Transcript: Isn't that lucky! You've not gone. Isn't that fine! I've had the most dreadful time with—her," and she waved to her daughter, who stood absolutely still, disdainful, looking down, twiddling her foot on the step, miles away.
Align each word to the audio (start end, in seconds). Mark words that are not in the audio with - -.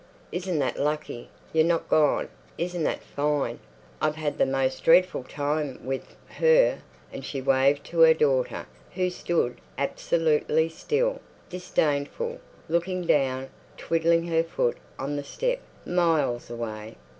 Isn't 0.31 0.57
that 0.57 0.79
lucky! 0.79 1.29
You've 1.53 1.67
not 1.67 1.87
gone. 1.87 2.27
Isn't 2.57 2.81
that 2.85 3.03
fine! 3.03 3.59
I've 4.01 4.15
had 4.15 4.39
the 4.39 4.47
most 4.47 4.83
dreadful 4.83 5.23
time 5.23 5.79
with—her," 5.85 6.79
and 7.13 7.23
she 7.23 7.39
waved 7.39 7.83
to 7.83 7.99
her 7.99 8.15
daughter, 8.15 8.65
who 8.95 9.11
stood 9.11 9.61
absolutely 9.77 10.69
still, 10.69 11.21
disdainful, 11.51 12.39
looking 12.67 13.03
down, 13.05 13.49
twiddling 13.77 14.25
her 14.25 14.41
foot 14.43 14.77
on 14.97 15.17
the 15.17 15.23
step, 15.23 15.59
miles 15.85 16.49
away. 16.49 16.95